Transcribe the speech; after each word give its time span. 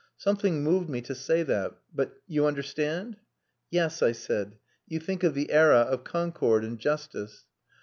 Something 0.17 0.63
moved 0.63 0.89
me 0.89 0.99
to 1.01 1.13
say 1.13 1.43
that, 1.43 1.73
but 1.93 2.19
you 2.25 2.47
understand?" 2.47 3.17
"Yes," 3.69 4.01
I 4.01 4.13
said. 4.13 4.57
"You 4.87 4.99
think 4.99 5.23
of 5.23 5.35
the 5.35 5.51
era 5.51 5.81
of 5.81 6.03
concord 6.03 6.63
and 6.65 6.79
justice." 6.79 7.45